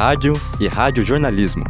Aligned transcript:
Rádio 0.00 0.32
e 0.58 0.66
Radiojornalismo. 0.66 1.62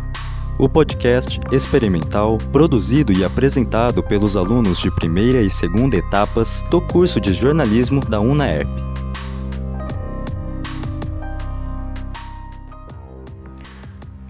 O 0.56 0.69
podcast 0.69 1.40
experimental 1.51 2.38
produzido 2.52 3.12
e 3.12 3.25
apresentado 3.25 4.04
pelos 4.04 4.37
alunos 4.37 4.79
de 4.79 4.88
primeira 4.88 5.43
e 5.43 5.51
segunda 5.51 5.96
etapas 5.96 6.62
do 6.71 6.80
curso 6.80 7.21
de 7.21 7.32
jornalismo 7.32 8.01
da 8.01 8.21
UNAERP. 8.21 8.71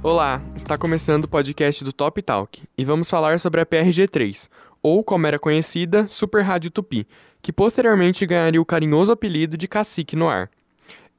Olá, 0.02 0.40
está 0.56 0.78
começando 0.78 1.24
o 1.24 1.28
podcast 1.28 1.84
do 1.84 1.92
Top 1.92 2.22
Talk 2.22 2.62
e 2.78 2.84
vamos 2.86 3.10
falar 3.10 3.38
sobre 3.38 3.60
a 3.60 3.66
PRG3, 3.66 4.48
ou 4.82 5.04
como 5.04 5.26
era 5.26 5.38
conhecida, 5.38 6.08
Super 6.08 6.40
Rádio 6.40 6.70
Tupi, 6.70 7.06
que 7.42 7.52
posteriormente 7.52 8.24
ganharia 8.24 8.62
o 8.62 8.64
carinhoso 8.64 9.12
apelido 9.12 9.58
de 9.58 9.68
Cacique 9.68 10.16
no 10.16 10.26
Ar. 10.26 10.48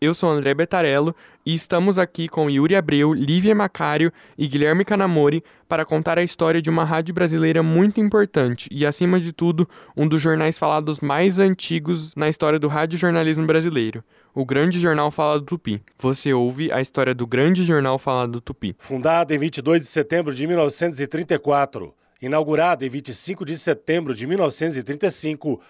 Eu 0.03 0.15
sou 0.15 0.31
André 0.31 0.55
Betarello 0.55 1.15
e 1.45 1.53
estamos 1.53 1.99
aqui 1.99 2.27
com 2.27 2.49
Yuri 2.49 2.75
Abreu, 2.75 3.13
Lívia 3.13 3.53
Macário 3.53 4.11
e 4.35 4.47
Guilherme 4.47 4.83
Canamori 4.83 5.43
para 5.69 5.85
contar 5.85 6.17
a 6.17 6.23
história 6.23 6.59
de 6.59 6.71
uma 6.71 6.83
rádio 6.83 7.13
brasileira 7.13 7.61
muito 7.61 8.01
importante 8.01 8.67
e, 8.71 8.83
acima 8.83 9.19
de 9.19 9.31
tudo, 9.31 9.69
um 9.95 10.07
dos 10.07 10.19
jornais 10.19 10.57
falados 10.57 11.01
mais 11.01 11.37
antigos 11.37 12.15
na 12.15 12.27
história 12.27 12.57
do 12.57 12.67
radiojornalismo 12.67 13.45
brasileiro, 13.45 14.03
o 14.33 14.43
Grande 14.43 14.79
Jornal 14.79 15.11
Falado 15.11 15.45
Tupi. 15.45 15.83
Você 15.99 16.33
ouve 16.33 16.71
a 16.71 16.81
história 16.81 17.13
do 17.13 17.27
Grande 17.27 17.63
Jornal 17.63 17.99
Falado 17.99 18.41
Tupi. 18.41 18.75
Fundada 18.79 19.35
em 19.35 19.37
22 19.37 19.83
de 19.83 19.87
setembro 19.87 20.33
de 20.33 20.47
1934, 20.47 21.93
inaugurada 22.19 22.83
em 22.83 22.89
25 22.89 23.45
de 23.45 23.55
setembro 23.55 24.15
de 24.15 24.25
1935, 24.25 25.61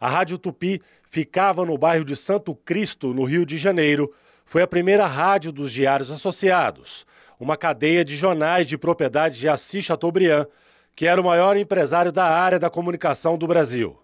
a 0.00 0.08
Rádio 0.08 0.38
Tupi 0.38 0.80
ficava 1.08 1.64
no 1.64 1.78
bairro 1.78 2.04
de 2.04 2.14
Santo 2.14 2.54
Cristo, 2.54 3.14
no 3.14 3.24
Rio 3.24 3.46
de 3.46 3.56
Janeiro. 3.56 4.12
Foi 4.44 4.62
a 4.62 4.66
primeira 4.66 5.06
rádio 5.06 5.50
dos 5.50 5.72
Diários 5.72 6.10
Associados, 6.10 7.06
uma 7.40 7.56
cadeia 7.56 8.04
de 8.04 8.14
jornais 8.14 8.66
de 8.66 8.76
propriedade 8.76 9.38
de 9.38 9.48
Assis 9.48 9.84
Chateaubriand, 9.84 10.46
que 10.94 11.06
era 11.06 11.20
o 11.20 11.24
maior 11.24 11.56
empresário 11.56 12.12
da 12.12 12.24
área 12.24 12.58
da 12.58 12.70
comunicação 12.70 13.36
do 13.36 13.46
Brasil. 13.46 13.98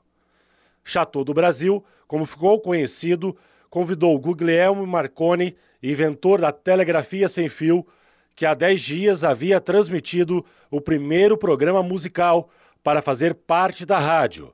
Chateau 0.85 1.25
do 1.25 1.33
Brasil, 1.33 1.85
como 2.09 2.27
ficou 2.27 2.61
conhecido, 2.61 3.37
convidou 3.71 4.19
Guglielmo 4.19 4.87
Marconi, 4.87 5.57
inventor 5.83 6.41
da 6.41 6.53
telegrafia 6.53 7.29
sem 7.29 7.49
fio, 7.49 7.87
que 8.35 8.45
há 8.47 8.55
dez 8.55 8.81
dias 8.81 9.25
havia 9.25 9.61
transmitido 9.61 10.45
o 10.71 10.81
primeiro 10.81 11.37
programa 11.37 11.83
musical 11.83 12.49
para 12.83 13.03
fazer 13.03 13.35
parte 13.35 13.87
da 13.87 13.99
rádio 13.99 14.53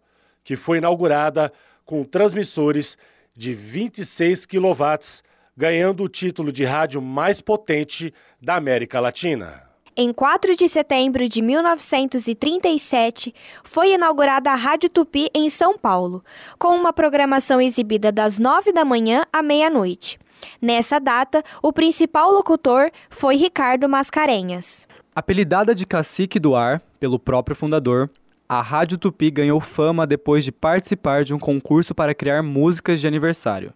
que 0.48 0.56
foi 0.56 0.78
inaugurada 0.78 1.52
com 1.84 2.02
transmissores 2.02 2.96
de 3.36 3.52
26 3.52 4.46
kW, 4.46 5.22
ganhando 5.54 6.02
o 6.02 6.08
título 6.08 6.50
de 6.50 6.64
rádio 6.64 7.02
mais 7.02 7.38
potente 7.38 8.14
da 8.40 8.54
América 8.54 8.98
Latina. 8.98 9.64
Em 9.94 10.10
4 10.10 10.56
de 10.56 10.66
setembro 10.66 11.28
de 11.28 11.42
1937, 11.42 13.34
foi 13.62 13.92
inaugurada 13.92 14.50
a 14.50 14.54
Rádio 14.54 14.88
Tupi 14.88 15.28
em 15.34 15.50
São 15.50 15.76
Paulo, 15.76 16.24
com 16.58 16.68
uma 16.68 16.94
programação 16.94 17.60
exibida 17.60 18.10
das 18.10 18.38
9 18.38 18.72
da 18.72 18.86
manhã 18.86 19.26
à 19.30 19.42
meia-noite. 19.42 20.18
Nessa 20.62 20.98
data, 20.98 21.44
o 21.62 21.74
principal 21.74 22.32
locutor 22.32 22.90
foi 23.10 23.36
Ricardo 23.36 23.86
Mascarenhas. 23.86 24.88
Apelidada 25.14 25.74
de 25.74 25.86
Cacique 25.86 26.40
do 26.40 26.56
Ar 26.56 26.80
pelo 26.98 27.18
próprio 27.18 27.54
fundador, 27.54 28.08
a 28.48 28.62
Rádio 28.62 28.96
Tupi 28.96 29.30
ganhou 29.30 29.60
fama 29.60 30.06
depois 30.06 30.42
de 30.42 30.50
participar 30.50 31.22
de 31.22 31.34
um 31.34 31.38
concurso 31.38 31.94
para 31.94 32.14
criar 32.14 32.42
músicas 32.42 32.98
de 32.98 33.06
aniversário. 33.06 33.74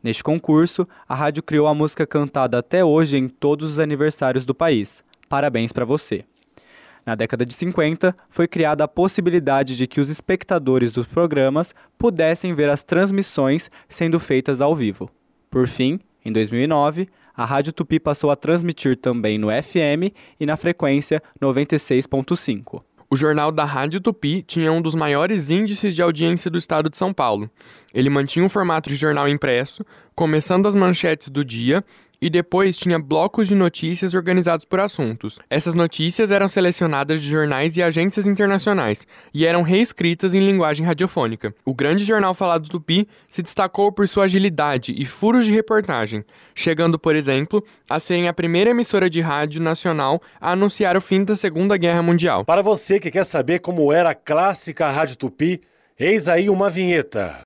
Neste 0.00 0.22
concurso, 0.22 0.86
a 1.08 1.14
rádio 1.14 1.42
criou 1.42 1.66
a 1.66 1.74
música 1.74 2.06
cantada 2.06 2.58
até 2.58 2.84
hoje 2.84 3.16
em 3.16 3.26
todos 3.26 3.68
os 3.68 3.78
aniversários 3.80 4.44
do 4.44 4.54
país. 4.54 5.02
Parabéns 5.28 5.72
para 5.72 5.84
você! 5.84 6.24
Na 7.04 7.16
década 7.16 7.44
de 7.44 7.52
50, 7.52 8.14
foi 8.28 8.46
criada 8.46 8.84
a 8.84 8.88
possibilidade 8.88 9.76
de 9.76 9.88
que 9.88 10.00
os 10.00 10.08
espectadores 10.08 10.92
dos 10.92 11.08
programas 11.08 11.74
pudessem 11.98 12.54
ver 12.54 12.68
as 12.68 12.84
transmissões 12.84 13.68
sendo 13.88 14.20
feitas 14.20 14.60
ao 14.60 14.76
vivo. 14.76 15.10
Por 15.50 15.66
fim, 15.66 15.98
em 16.24 16.32
2009, 16.32 17.08
a 17.36 17.44
Rádio 17.44 17.72
Tupi 17.72 17.98
passou 17.98 18.30
a 18.30 18.36
transmitir 18.36 18.96
também 18.96 19.36
no 19.36 19.48
FM 19.48 20.14
e 20.38 20.46
na 20.46 20.56
frequência 20.56 21.20
96.5. 21.40 22.82
O 23.12 23.16
jornal 23.16 23.52
da 23.52 23.66
Rádio 23.66 24.00
Tupi 24.00 24.40
tinha 24.40 24.72
um 24.72 24.80
dos 24.80 24.94
maiores 24.94 25.50
índices 25.50 25.94
de 25.94 26.00
audiência 26.00 26.50
do 26.50 26.56
estado 26.56 26.88
de 26.88 26.96
São 26.96 27.12
Paulo. 27.12 27.50
Ele 27.92 28.08
mantinha 28.08 28.42
um 28.42 28.48
formato 28.48 28.88
de 28.88 28.96
jornal 28.96 29.28
impresso, 29.28 29.84
começando 30.14 30.66
as 30.66 30.74
manchetes 30.74 31.28
do 31.28 31.44
dia 31.44 31.84
e 32.22 32.30
depois 32.30 32.78
tinha 32.78 33.00
blocos 33.00 33.48
de 33.48 33.54
notícias 33.56 34.14
organizados 34.14 34.64
por 34.64 34.78
assuntos. 34.78 35.40
Essas 35.50 35.74
notícias 35.74 36.30
eram 36.30 36.46
selecionadas 36.46 37.20
de 37.20 37.28
jornais 37.28 37.76
e 37.76 37.82
agências 37.82 38.28
internacionais 38.28 39.04
e 39.34 39.44
eram 39.44 39.62
reescritas 39.62 40.32
em 40.32 40.38
linguagem 40.38 40.86
radiofônica. 40.86 41.52
O 41.64 41.74
grande 41.74 42.04
jornal 42.04 42.32
falado 42.32 42.68
Tupi 42.68 43.08
se 43.28 43.42
destacou 43.42 43.90
por 43.90 44.06
sua 44.06 44.26
agilidade 44.26 44.94
e 44.96 45.04
furos 45.04 45.44
de 45.44 45.52
reportagem, 45.52 46.24
chegando, 46.54 46.96
por 46.96 47.16
exemplo, 47.16 47.64
a 47.90 47.98
ser 47.98 48.24
a 48.28 48.32
primeira 48.32 48.70
emissora 48.70 49.10
de 49.10 49.20
rádio 49.20 49.60
nacional 49.60 50.22
a 50.40 50.52
anunciar 50.52 50.96
o 50.96 51.00
fim 51.00 51.24
da 51.24 51.34
Segunda 51.34 51.76
Guerra 51.76 52.02
Mundial. 52.02 52.44
Para 52.44 52.62
você 52.62 53.00
que 53.00 53.10
quer 53.10 53.24
saber 53.24 53.58
como 53.58 53.92
era 53.92 54.10
a 54.10 54.14
clássica 54.14 54.88
Rádio 54.88 55.16
Tupi, 55.16 55.60
eis 55.98 56.28
aí 56.28 56.48
uma 56.48 56.70
vinheta. 56.70 57.40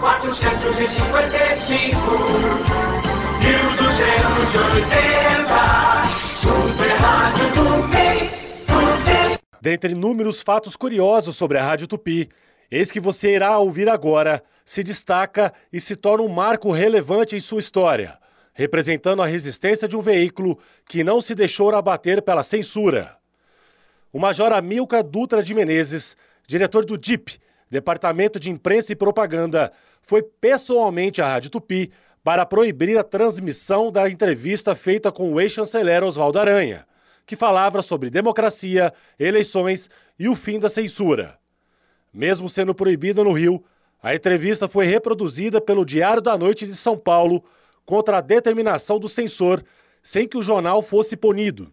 455 0.00 0.92
Super 0.92 1.30
Rádio 1.30 1.38
Tupi, 1.38 1.49
Dentre 9.60 9.92
inúmeros 9.92 10.42
fatos 10.42 10.74
curiosos 10.74 11.36
sobre 11.36 11.58
a 11.58 11.62
Rádio 11.62 11.86
Tupi, 11.86 12.28
eis 12.70 12.90
que 12.90 12.98
você 12.98 13.36
irá 13.36 13.56
ouvir 13.58 13.88
agora 13.88 14.42
se 14.64 14.82
destaca 14.82 15.52
e 15.72 15.80
se 15.80 15.94
torna 15.94 16.24
um 16.24 16.28
marco 16.28 16.72
relevante 16.72 17.36
em 17.36 17.40
sua 17.40 17.60
história, 17.60 18.18
representando 18.52 19.22
a 19.22 19.26
resistência 19.26 19.86
de 19.86 19.96
um 19.96 20.00
veículo 20.00 20.58
que 20.88 21.04
não 21.04 21.20
se 21.20 21.36
deixou 21.36 21.72
abater 21.72 22.20
pela 22.22 22.42
censura. 22.42 23.16
O 24.12 24.18
Major 24.18 24.52
Amilcar 24.52 25.04
Dutra 25.04 25.40
de 25.40 25.54
Menezes, 25.54 26.16
diretor 26.48 26.84
do 26.84 26.98
DIP, 26.98 27.38
Departamento 27.70 28.40
de 28.40 28.50
Imprensa 28.50 28.92
e 28.92 28.96
Propaganda, 28.96 29.70
foi 30.00 30.22
pessoalmente 30.22 31.20
à 31.20 31.26
Rádio 31.28 31.50
Tupi 31.50 31.92
para 32.22 32.44
proibir 32.44 32.98
a 32.98 33.04
transmissão 33.04 33.90
da 33.90 34.08
entrevista 34.08 34.74
feita 34.74 35.10
com 35.10 35.32
o 35.32 35.40
ex-chanceler 35.40 36.04
Oswaldo 36.04 36.38
Aranha, 36.38 36.86
que 37.26 37.36
falava 37.36 37.82
sobre 37.82 38.10
democracia, 38.10 38.92
eleições 39.18 39.88
e 40.18 40.28
o 40.28 40.36
fim 40.36 40.58
da 40.58 40.68
censura. 40.68 41.38
Mesmo 42.12 42.48
sendo 42.48 42.74
proibida 42.74 43.22
no 43.22 43.32
Rio, 43.32 43.62
a 44.02 44.14
entrevista 44.14 44.66
foi 44.66 44.86
reproduzida 44.86 45.60
pelo 45.60 45.84
Diário 45.84 46.22
da 46.22 46.36
Noite 46.36 46.66
de 46.66 46.74
São 46.74 46.96
Paulo 46.96 47.44
contra 47.84 48.18
a 48.18 48.20
determinação 48.20 48.98
do 48.98 49.08
censor, 49.08 49.62
sem 50.02 50.26
que 50.26 50.38
o 50.38 50.42
jornal 50.42 50.82
fosse 50.82 51.16
punido. 51.16 51.72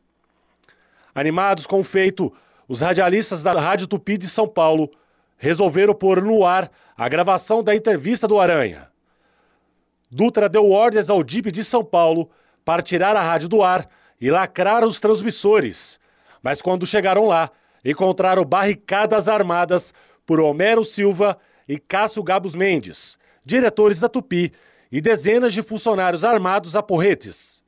Animados 1.16 1.66
com 1.66 1.80
o 1.80 1.84
feito, 1.84 2.32
os 2.68 2.82
radialistas 2.82 3.44
da 3.44 3.54
Rádio 3.54 3.88
Tupi 3.88 4.18
de 4.18 4.28
São 4.28 4.48
Paulo 4.48 4.92
resolveram 5.38 5.94
pôr 5.94 6.22
no 6.22 6.46
ar 6.46 6.70
a 6.96 7.08
gravação 7.08 7.64
da 7.64 7.76
entrevista 7.76 8.28
do 8.28 8.40
Aranha. 8.40 8.90
Dutra 10.10 10.50
deu 10.50 10.70
ordens 10.72 11.10
ao 11.10 11.24
DIP 11.24 11.52
de 11.52 11.64
São 11.64 11.84
Paulo 11.84 12.30
para 12.66 12.82
tirar 12.82 13.16
a 13.16 13.22
rádio 13.22 13.48
do 13.48 13.62
ar 13.62 13.88
e 14.20 14.32
lacrar 14.32 14.84
os 14.86 15.00
transmissores. 15.00 16.00
Mas 16.42 16.62
quando 16.62 16.86
chegaram 16.86 17.26
lá, 17.26 17.52
encontraram 17.84 18.44
barricadas 18.44 19.28
armadas 19.28 19.94
por 20.26 20.40
Homero 20.40 20.84
Silva 20.84 21.38
e 21.68 21.78
Cássio 21.78 22.24
Gabos 22.24 22.56
Mendes, 22.56 23.18
diretores 23.46 24.00
da 24.00 24.10
Tupi, 24.10 24.52
e 24.92 25.02
dezenas 25.02 25.54
de 25.54 25.62
funcionários 25.62 26.24
armados 26.24 26.76
a 26.76 26.82
porretes. 26.82 27.64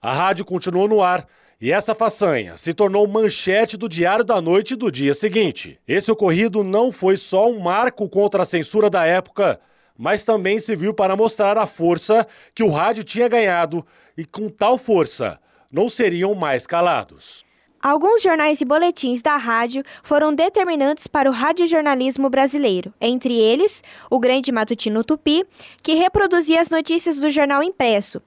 A 0.00 0.12
rádio 0.12 0.44
continuou 0.44 0.86
no 0.86 1.02
ar 1.02 1.26
e 1.62 1.70
essa 1.70 1.94
façanha 1.94 2.56
se 2.56 2.74
tornou 2.74 3.06
manchete 3.06 3.76
do 3.76 3.88
Diário 3.88 4.24
da 4.24 4.40
Noite 4.40 4.74
do 4.74 4.90
dia 4.90 5.14
seguinte. 5.14 5.78
Esse 5.86 6.10
ocorrido 6.10 6.64
não 6.64 6.90
foi 6.90 7.16
só 7.16 7.48
um 7.48 7.60
marco 7.60 8.08
contra 8.08 8.42
a 8.42 8.44
censura 8.44 8.90
da 8.90 9.06
época, 9.06 9.60
mas 9.96 10.24
também 10.24 10.58
serviu 10.58 10.92
para 10.92 11.14
mostrar 11.14 11.56
a 11.56 11.64
força 11.64 12.26
que 12.52 12.64
o 12.64 12.68
rádio 12.68 13.04
tinha 13.04 13.28
ganhado 13.28 13.86
e, 14.18 14.24
com 14.24 14.48
tal 14.48 14.76
força, 14.76 15.38
não 15.72 15.88
seriam 15.88 16.34
mais 16.34 16.66
calados. 16.66 17.44
Alguns 17.82 18.22
jornais 18.22 18.60
e 18.60 18.64
boletins 18.64 19.22
da 19.22 19.36
rádio 19.36 19.82
foram 20.04 20.32
determinantes 20.32 21.08
para 21.08 21.28
o 21.28 21.32
radiojornalismo 21.32 22.30
brasileiro, 22.30 22.94
entre 23.00 23.34
eles 23.34 23.82
o 24.08 24.20
Grande 24.20 24.52
Matutino 24.52 25.02
Tupi, 25.02 25.44
que 25.82 25.94
reproduzia 25.94 26.60
as 26.60 26.70
notícias 26.70 27.18
do 27.18 27.28
jornal 27.28 27.60
impresso. 27.60 28.22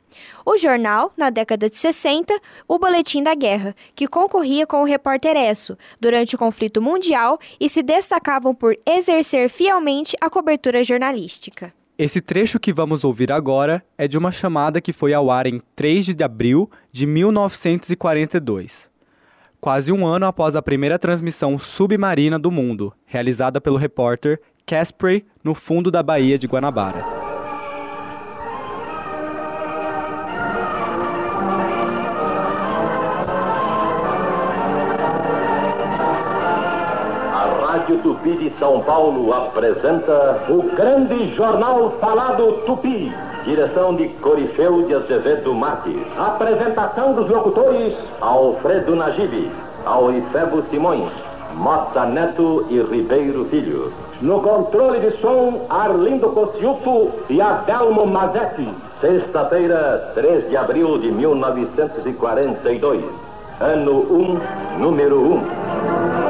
O 0.45 0.57
jornal, 0.57 1.13
na 1.15 1.29
década 1.29 1.69
de 1.69 1.77
60, 1.77 2.37
o 2.67 2.77
Boletim 2.77 3.23
da 3.23 3.33
Guerra, 3.33 3.73
que 3.95 4.07
concorria 4.07 4.67
com 4.67 4.81
o 4.81 4.85
Repórter 4.85 5.37
Esso 5.37 5.77
durante 6.01 6.35
o 6.35 6.37
conflito 6.37 6.81
mundial 6.81 7.39
e 7.57 7.69
se 7.69 7.81
destacavam 7.81 8.53
por 8.53 8.77
exercer 8.85 9.49
fielmente 9.49 10.17
a 10.19 10.29
cobertura 10.29 10.83
jornalística. 10.83 11.73
Esse 11.97 12.19
trecho 12.19 12.59
que 12.59 12.73
vamos 12.73 13.05
ouvir 13.05 13.31
agora 13.31 13.81
é 13.97 14.05
de 14.05 14.17
uma 14.17 14.33
chamada 14.33 14.81
que 14.81 14.91
foi 14.91 15.13
ao 15.13 15.31
ar 15.31 15.47
em 15.47 15.61
3 15.77 16.13
de 16.13 16.23
abril 16.25 16.69
de 16.91 17.07
1942, 17.07 18.93
quase 19.65 19.91
um 19.91 20.05
ano 20.05 20.27
após 20.27 20.55
a 20.55 20.61
primeira 20.61 20.99
transmissão 20.99 21.57
submarina 21.57 22.37
do 22.37 22.51
mundo, 22.51 22.93
realizada 23.03 23.59
pelo 23.59 23.77
repórter 23.77 24.39
Casprey 24.63 25.25
no 25.43 25.55
fundo 25.55 25.89
da 25.89 26.03
Baía 26.03 26.37
de 26.37 26.45
Guanabara. 26.45 27.03
Rádio 37.65 37.97
Tupi 38.03 38.37
de 38.37 38.51
São 38.59 38.83
Paulo 38.83 39.33
apresenta 39.33 40.45
o 40.47 40.61
grande 40.75 41.33
jornal 41.33 41.97
falado 41.99 42.61
Tupi. 42.67 43.11
Direção 43.45 43.95
de 43.95 44.07
Corifeu 44.21 44.87
de 44.87 44.95
Azevedo 44.95 45.53
Marques. 45.53 45.95
Apresentação 46.17 47.13
dos 47.13 47.29
locutores 47.29 47.93
Alfredo 48.19 48.95
Nagibe, 48.95 49.51
Aurifebo 49.85 50.63
Simões, 50.63 51.13
Mota 51.53 52.05
Neto 52.05 52.65
e 52.71 52.81
Ribeiro 52.81 53.45
Filho. 53.45 53.93
No 54.19 54.41
controle 54.41 54.99
de 54.99 55.21
som, 55.21 55.61
Arlindo 55.69 56.29
Cociuto 56.29 57.11
e 57.29 57.39
Adelmo 57.39 58.07
Mazetti. 58.07 58.67
Sexta-feira, 58.99 60.11
3 60.15 60.49
de 60.49 60.57
abril 60.57 60.97
de 60.97 61.11
1942. 61.11 63.03
Ano 63.61 64.07
1, 64.09 64.79
número 64.79 65.19
1. 65.21 66.24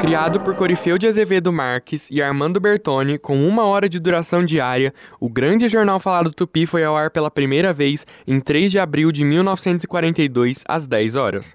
Criado 0.00 0.40
por 0.40 0.54
Corifeu 0.54 0.96
de 0.96 1.06
Azevedo 1.06 1.52
Marques 1.52 2.08
e 2.10 2.22
Armando 2.22 2.58
Bertoni, 2.58 3.18
com 3.18 3.46
uma 3.46 3.64
hora 3.64 3.86
de 3.86 4.00
duração 4.00 4.42
diária, 4.42 4.94
o 5.20 5.28
grande 5.28 5.68
jornal 5.68 6.00
falado 6.00 6.32
Tupi 6.32 6.64
foi 6.64 6.82
ao 6.82 6.96
ar 6.96 7.10
pela 7.10 7.30
primeira 7.30 7.74
vez 7.74 8.06
em 8.26 8.40
3 8.40 8.72
de 8.72 8.78
abril 8.78 9.12
de 9.12 9.22
1942, 9.22 10.64
às 10.66 10.86
10 10.86 11.16
horas. 11.16 11.54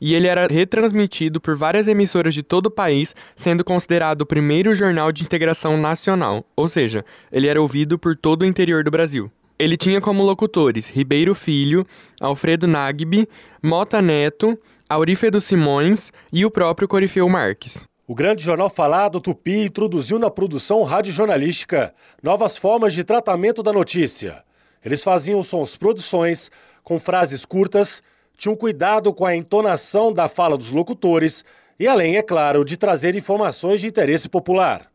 E 0.00 0.14
ele 0.14 0.28
era 0.28 0.46
retransmitido 0.46 1.40
por 1.40 1.56
várias 1.56 1.88
emissoras 1.88 2.32
de 2.32 2.44
todo 2.44 2.66
o 2.66 2.70
país, 2.70 3.14
sendo 3.34 3.64
considerado 3.64 4.20
o 4.20 4.26
primeiro 4.26 4.72
jornal 4.72 5.10
de 5.10 5.24
integração 5.24 5.76
nacional, 5.76 6.44
ou 6.54 6.68
seja, 6.68 7.04
ele 7.32 7.48
era 7.48 7.60
ouvido 7.60 7.98
por 7.98 8.16
todo 8.16 8.42
o 8.42 8.46
interior 8.46 8.84
do 8.84 8.90
Brasil. 8.90 9.30
Ele 9.58 9.76
tinha 9.76 10.00
como 10.00 10.24
locutores 10.24 10.88
Ribeiro 10.88 11.34
Filho, 11.34 11.86
Alfredo 12.20 12.66
Nagbe, 12.66 13.28
Mota 13.62 14.02
Neto, 14.02 14.58
Aurífedo 14.88 15.40
Simões 15.40 16.12
e 16.30 16.44
o 16.44 16.50
próprio 16.50 16.86
Corifeu 16.86 17.26
Marques. 17.28 17.84
O 18.06 18.14
grande 18.14 18.42
jornal 18.44 18.68
falado 18.68 19.18
Tupi 19.18 19.64
introduziu 19.64 20.18
na 20.18 20.30
produção 20.30 20.82
radiojornalística 20.82 21.94
novas 22.22 22.58
formas 22.58 22.92
de 22.92 23.02
tratamento 23.02 23.62
da 23.62 23.72
notícia. 23.72 24.44
Eles 24.84 25.02
faziam 25.02 25.42
suas 25.42 25.74
produções 25.74 26.50
com 26.82 27.00
frases 27.00 27.46
curtas, 27.46 28.02
tinham 28.36 28.54
cuidado 28.54 29.12
com 29.14 29.24
a 29.24 29.34
entonação 29.34 30.12
da 30.12 30.28
fala 30.28 30.58
dos 30.58 30.70
locutores 30.70 31.46
e, 31.80 31.88
além, 31.88 32.18
é 32.18 32.22
claro, 32.22 32.62
de 32.62 32.76
trazer 32.76 33.16
informações 33.16 33.80
de 33.80 33.86
interesse 33.86 34.28
popular. 34.28 34.90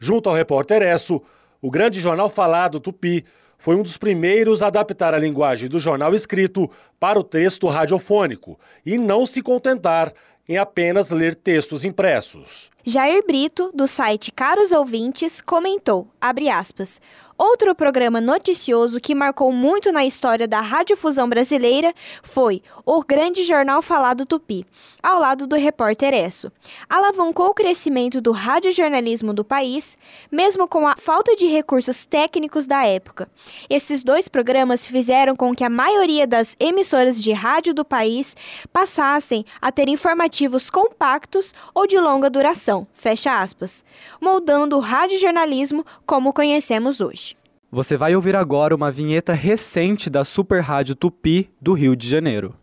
Junto 0.00 0.28
ao 0.28 0.34
repórter 0.34 0.82
Esso, 0.82 1.22
o 1.60 1.70
grande 1.70 2.00
jornal 2.00 2.28
falado 2.28 2.80
Tupi 2.80 3.24
foi 3.62 3.76
um 3.76 3.82
dos 3.84 3.96
primeiros 3.96 4.60
a 4.60 4.66
adaptar 4.66 5.14
a 5.14 5.18
linguagem 5.18 5.68
do 5.68 5.78
jornal 5.78 6.12
escrito 6.16 6.68
para 6.98 7.16
o 7.16 7.22
texto 7.22 7.68
radiofônico 7.68 8.58
e 8.84 8.98
não 8.98 9.24
se 9.24 9.40
contentar 9.40 10.12
em 10.48 10.58
apenas 10.58 11.12
ler 11.12 11.36
textos 11.36 11.84
impressos. 11.84 12.71
Jair 12.84 13.24
Brito, 13.24 13.70
do 13.72 13.86
site 13.86 14.32
Caros 14.32 14.72
Ouvintes, 14.72 15.40
comentou, 15.40 16.08
aspas, 16.20 17.00
Outro 17.38 17.74
programa 17.74 18.20
noticioso 18.20 19.00
que 19.00 19.16
marcou 19.16 19.50
muito 19.50 19.90
na 19.90 20.04
história 20.04 20.46
da 20.46 20.60
radiodifusão 20.60 21.28
brasileira 21.28 21.92
foi 22.22 22.62
O 22.84 23.02
Grande 23.02 23.42
Jornal 23.42 23.82
Falado 23.82 24.24
Tupi, 24.24 24.64
ao 25.02 25.18
lado 25.18 25.46
do 25.46 25.56
repórter 25.56 26.14
Esso. 26.14 26.52
Alavancou 26.88 27.48
o 27.48 27.54
crescimento 27.54 28.20
do 28.20 28.30
radiojornalismo 28.30 29.32
do 29.32 29.44
país, 29.44 29.98
mesmo 30.30 30.68
com 30.68 30.86
a 30.86 30.94
falta 30.94 31.34
de 31.34 31.46
recursos 31.46 32.04
técnicos 32.04 32.64
da 32.64 32.84
época. 32.86 33.28
Esses 33.68 34.04
dois 34.04 34.28
programas 34.28 34.86
fizeram 34.86 35.34
com 35.34 35.52
que 35.52 35.64
a 35.64 35.70
maioria 35.70 36.28
das 36.28 36.54
emissoras 36.60 37.20
de 37.20 37.32
rádio 37.32 37.74
do 37.74 37.84
país 37.84 38.36
passassem 38.72 39.44
a 39.60 39.72
ter 39.72 39.88
informativos 39.88 40.70
compactos 40.70 41.52
ou 41.74 41.88
de 41.88 41.98
longa 41.98 42.30
duração 42.30 42.71
fecha 42.92 43.40
aspas, 43.40 43.84
moldando 44.20 44.76
o 44.76 44.80
radiojornalismo 44.80 45.84
como 46.06 46.32
conhecemos 46.32 47.00
hoje. 47.00 47.36
Você 47.70 47.96
vai 47.96 48.14
ouvir 48.14 48.36
agora 48.36 48.74
uma 48.74 48.90
vinheta 48.90 49.32
recente 49.32 50.10
da 50.10 50.24
Super 50.24 50.60
Rádio 50.60 50.94
Tupi 50.94 51.50
do 51.60 51.72
Rio 51.72 51.96
de 51.96 52.06
Janeiro. 52.08 52.54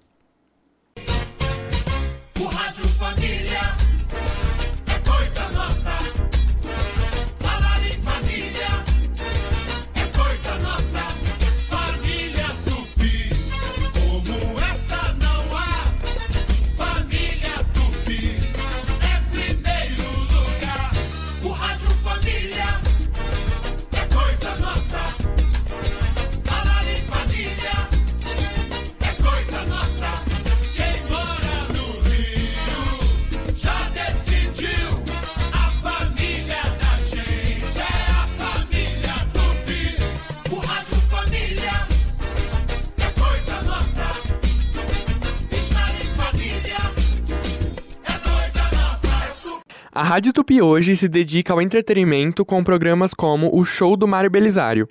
A 49.92 50.04
Rádio 50.04 50.32
Tupi 50.32 50.62
hoje 50.62 50.96
se 50.96 51.08
dedica 51.08 51.52
ao 51.52 51.60
entretenimento 51.60 52.46
com 52.46 52.64
programas 52.64 53.12
como 53.12 53.50
o 53.52 53.66
Show 53.66 53.98
do 53.98 54.08
Mário 54.08 54.30
Belisário. 54.30 54.88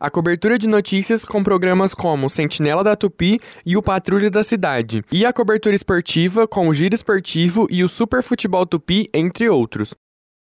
A 0.00 0.08
cobertura 0.08 0.58
de 0.58 0.66
notícias 0.66 1.22
com 1.22 1.44
programas 1.44 1.92
como 1.92 2.30
Sentinela 2.30 2.82
da 2.82 2.96
Tupi 2.96 3.38
e 3.66 3.76
o 3.76 3.82
Patrulha 3.82 4.30
da 4.30 4.42
Cidade. 4.42 5.04
E 5.12 5.26
a 5.26 5.34
cobertura 5.34 5.74
esportiva 5.74 6.48
com 6.48 6.66
o 6.66 6.72
Giro 6.72 6.94
Esportivo 6.94 7.66
e 7.68 7.84
o 7.84 7.88
Super 7.88 8.22
Futebol 8.22 8.64
Tupi, 8.64 9.10
entre 9.12 9.50
outros. 9.50 9.94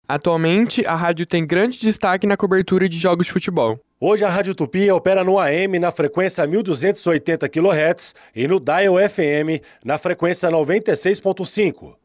Atualmente, 0.06 0.86
a 0.86 0.94
rádio 0.94 1.26
tem 1.26 1.48
grande 1.48 1.80
destaque 1.80 2.28
na 2.28 2.36
cobertura 2.36 2.90
de 2.90 2.98
jogos 2.98 3.28
de 3.28 3.34
futebol. 3.34 3.80
Hoje 3.98 4.26
a 4.26 4.30
Rádio 4.30 4.54
Tupi 4.54 4.92
opera 4.92 5.24
no 5.24 5.40
AM 5.40 5.80
na 5.80 5.90
frequência 5.90 6.46
1280 6.46 7.48
kHz 7.48 8.14
e 8.36 8.46
no 8.46 8.60
Dial 8.60 8.96
FM 9.10 9.64
na 9.86 9.98
frequência 9.98 10.50
96.5. 10.52 11.96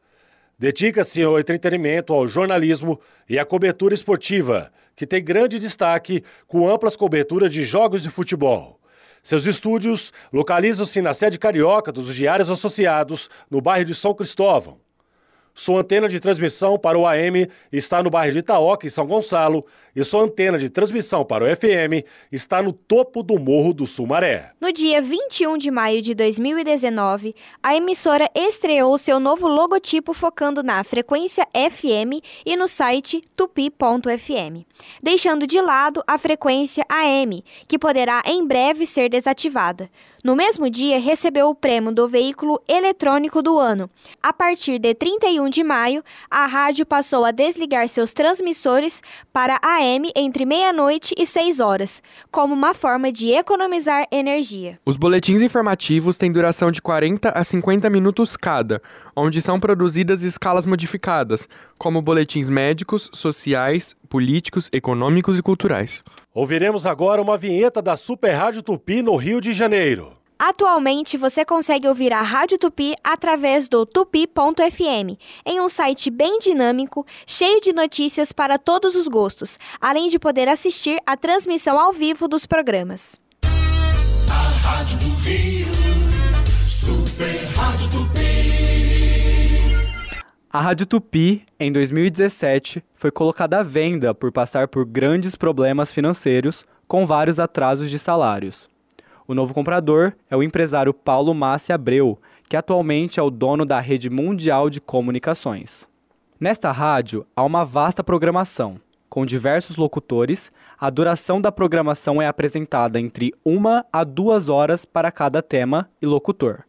Dedica-se 0.61 1.23
ao 1.23 1.39
entretenimento, 1.39 2.13
ao 2.13 2.27
jornalismo 2.27 3.01
e 3.27 3.39
à 3.39 3.43
cobertura 3.43 3.95
esportiva, 3.95 4.71
que 4.95 5.07
tem 5.07 5.23
grande 5.23 5.57
destaque 5.57 6.23
com 6.45 6.69
amplas 6.69 6.95
coberturas 6.95 7.49
de 7.49 7.63
jogos 7.63 8.03
de 8.03 8.11
futebol. 8.11 8.79
Seus 9.23 9.47
estúdios 9.47 10.13
localizam-se 10.31 11.01
na 11.01 11.15
sede 11.15 11.39
carioca 11.39 11.91
dos 11.91 12.13
Diários 12.13 12.47
Associados, 12.47 13.27
no 13.49 13.59
bairro 13.59 13.85
de 13.85 13.95
São 13.95 14.13
Cristóvão. 14.13 14.79
Sua 15.53 15.81
antena 15.81 16.07
de 16.07 16.19
transmissão 16.19 16.77
para 16.77 16.97
o 16.97 17.05
AM 17.05 17.47
está 17.71 18.01
no 18.01 18.09
bairro 18.09 18.31
de 18.31 18.39
Itaoca, 18.39 18.87
em 18.87 18.89
São 18.89 19.05
Gonçalo, 19.05 19.65
e 19.95 20.03
sua 20.03 20.23
antena 20.23 20.57
de 20.57 20.69
transmissão 20.69 21.25
para 21.25 21.43
o 21.43 21.55
FM 21.55 22.05
está 22.31 22.61
no 22.61 22.71
topo 22.71 23.21
do 23.21 23.37
Morro 23.37 23.73
do 23.73 23.85
Sumaré. 23.85 24.51
No 24.59 24.71
dia 24.71 25.01
21 25.01 25.57
de 25.57 25.69
maio 25.69 26.01
de 26.01 26.15
2019, 26.15 27.35
a 27.61 27.75
emissora 27.75 28.29
estreou 28.33 28.97
seu 28.97 29.19
novo 29.19 29.47
logotipo 29.47 30.13
focando 30.13 30.63
na 30.63 30.83
frequência 30.83 31.45
FM 31.53 32.23
e 32.45 32.55
no 32.55 32.67
site 32.67 33.21
tupi.fm, 33.35 34.65
deixando 35.03 35.45
de 35.45 35.59
lado 35.59 36.01
a 36.07 36.17
frequência 36.17 36.85
AM, 36.87 37.43
que 37.67 37.77
poderá 37.77 38.23
em 38.25 38.45
breve 38.45 38.85
ser 38.85 39.09
desativada. 39.09 39.89
No 40.23 40.35
mesmo 40.35 40.69
dia, 40.69 40.99
recebeu 40.99 41.49
o 41.49 41.55
prêmio 41.55 41.91
do 41.91 42.07
veículo 42.07 42.61
eletrônico 42.67 43.41
do 43.41 43.57
ano, 43.57 43.89
a 44.21 44.31
partir 44.31 44.77
de 44.77 44.93
31 44.93 45.40
21 45.41 45.49
de 45.49 45.63
maio, 45.63 46.03
a 46.29 46.45
rádio 46.45 46.85
passou 46.85 47.25
a 47.25 47.31
desligar 47.31 47.87
seus 47.87 48.13
transmissores 48.13 49.01
para 49.33 49.59
AM 49.63 50.11
entre 50.15 50.45
meia-noite 50.45 51.15
e 51.17 51.25
6 51.25 51.59
horas, 51.59 52.03
como 52.29 52.53
uma 52.53 52.73
forma 52.73 53.11
de 53.11 53.31
economizar 53.31 54.07
energia. 54.11 54.79
Os 54.85 54.97
boletins 54.97 55.41
informativos 55.41 56.17
têm 56.17 56.31
duração 56.31 56.71
de 56.71 56.81
40 56.81 57.29
a 57.29 57.43
50 57.43 57.89
minutos 57.89 58.37
cada, 58.37 58.81
onde 59.15 59.41
são 59.41 59.59
produzidas 59.59 60.23
escalas 60.23 60.65
modificadas, 60.65 61.47
como 61.77 62.01
boletins 62.01 62.49
médicos, 62.49 63.09
sociais, 63.13 63.95
políticos, 64.09 64.69
econômicos 64.71 65.39
e 65.39 65.41
culturais. 65.41 66.03
Ouviremos 66.33 66.85
agora 66.85 67.21
uma 67.21 67.37
vinheta 67.37 67.81
da 67.81 67.95
Super 67.95 68.31
Rádio 68.31 68.61
Tupi 68.61 69.01
no 69.01 69.15
Rio 69.15 69.41
de 69.41 69.53
Janeiro. 69.53 70.20
Atualmente 70.43 71.17
você 71.17 71.45
consegue 71.45 71.87
ouvir 71.87 72.11
a 72.11 72.23
Rádio 72.23 72.57
Tupi 72.57 72.95
através 73.03 73.69
do 73.69 73.85
tupi.fm, 73.85 75.15
em 75.45 75.61
um 75.61 75.69
site 75.69 76.09
bem 76.09 76.39
dinâmico, 76.39 77.05
cheio 77.27 77.61
de 77.61 77.71
notícias 77.71 78.31
para 78.33 78.57
todos 78.57 78.95
os 78.95 79.07
gostos, 79.07 79.59
além 79.79 80.07
de 80.07 80.17
poder 80.17 80.49
assistir 80.49 80.97
a 81.05 81.15
transmissão 81.15 81.79
ao 81.79 81.93
vivo 81.93 82.27
dos 82.27 82.47
programas. 82.47 83.19
A 83.43 84.67
Rádio 84.67 84.97
do 84.97 85.13
Rio, 85.23 85.67
Super 86.47 87.45
Rádio 87.55 87.91
Tupi. 87.91 88.21
A 90.49 90.59
Rádio 90.59 90.87
Tupi, 90.87 91.45
em 91.59 91.71
2017, 91.71 92.83
foi 92.95 93.11
colocada 93.11 93.59
à 93.59 93.63
venda 93.63 94.11
por 94.15 94.31
passar 94.31 94.67
por 94.67 94.87
grandes 94.87 95.35
problemas 95.35 95.91
financeiros 95.91 96.65
com 96.87 97.05
vários 97.05 97.39
atrasos 97.39 97.91
de 97.91 97.99
salários. 97.99 98.70
O 99.27 99.33
novo 99.33 99.53
comprador 99.53 100.13
é 100.29 100.35
o 100.35 100.43
empresário 100.43 100.93
Paulo 100.93 101.33
Massi 101.33 101.71
Abreu, 101.71 102.19
que 102.49 102.57
atualmente 102.57 103.19
é 103.19 103.23
o 103.23 103.29
dono 103.29 103.65
da 103.65 103.79
rede 103.79 104.09
mundial 104.09 104.69
de 104.69 104.81
comunicações. 104.81 105.87
Nesta 106.39 106.71
rádio 106.71 107.25
há 107.35 107.43
uma 107.43 107.63
vasta 107.63 108.03
programação. 108.03 108.75
Com 109.07 109.25
diversos 109.25 109.75
locutores, 109.75 110.51
a 110.79 110.89
duração 110.89 111.41
da 111.41 111.51
programação 111.51 112.21
é 112.21 112.27
apresentada 112.27 112.99
entre 112.99 113.33
uma 113.45 113.85
a 113.91 114.03
duas 114.03 114.49
horas 114.49 114.85
para 114.85 115.11
cada 115.11 115.41
tema 115.41 115.89
e 116.01 116.05
locutor. 116.05 116.63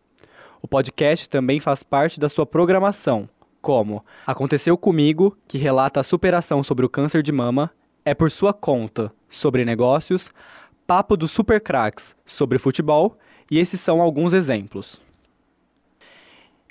O 0.60 0.68
podcast 0.68 1.28
também 1.28 1.58
faz 1.58 1.82
parte 1.82 2.20
da 2.20 2.28
sua 2.28 2.44
programação, 2.44 3.28
como 3.60 4.04
Aconteceu 4.26 4.76
Comigo, 4.76 5.36
que 5.46 5.56
relata 5.56 6.00
a 6.00 6.04
superação 6.04 6.62
sobre 6.62 6.84
o 6.84 6.88
câncer 6.88 7.22
de 7.22 7.32
mama, 7.32 7.70
é 8.04 8.12
por 8.12 8.30
sua 8.30 8.52
conta, 8.52 9.12
sobre 9.28 9.64
negócios, 9.64 10.30
Papo 10.92 11.16
dos 11.16 11.30
Super 11.30 11.58
Cracks 11.58 12.14
sobre 12.26 12.58
futebol, 12.58 13.16
e 13.50 13.58
esses 13.58 13.80
são 13.80 14.02
alguns 14.02 14.34
exemplos. 14.34 15.00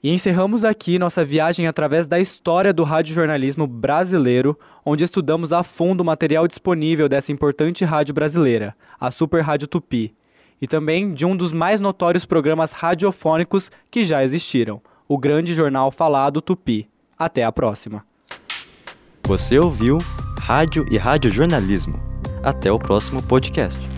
E 0.04 0.12
encerramos 0.12 0.64
aqui 0.64 1.00
nossa 1.00 1.26
viagem 1.26 1.66
através 1.66 2.06
da 2.06 2.20
história 2.20 2.72
do 2.72 2.84
radiojornalismo 2.84 3.66
brasileiro, 3.66 4.56
onde 4.86 5.04
estudamos 5.04 5.52
a 5.52 5.64
fundo 5.64 6.02
o 6.02 6.06
material 6.06 6.48
disponível 6.48 7.10
dessa 7.10 7.32
importante 7.32 7.84
rádio 7.84 8.14
brasileira, 8.14 8.76
a 9.00 9.10
Super 9.10 9.42
Rádio 9.42 9.68
Tupi, 9.68 10.14
e 10.62 10.68
também 10.68 11.16
de 11.16 11.26
um 11.26 11.36
dos 11.36 11.52
mais 11.52 11.80
notórios 11.80 12.24
programas 12.24 12.74
radiofônicos 12.74 13.72
que 13.90 14.04
já 14.04 14.24
existiram, 14.24 14.84
o 15.08 15.18
grande 15.18 15.56
jornal 15.56 15.90
falado 15.90 16.44
Tupi. 16.44 16.88
Até 17.18 17.44
a 17.44 17.52
próxima. 17.52 18.06
Você 19.26 19.58
ouviu 19.58 19.98
Rádio 20.40 20.86
e 20.92 20.98
Radiojornalismo. 21.00 22.00
Até 22.44 22.72
o 22.72 22.78
próximo 22.78 23.24
podcast. 23.24 23.91